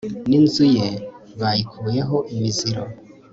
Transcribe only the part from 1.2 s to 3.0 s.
bayikuyeho imiziro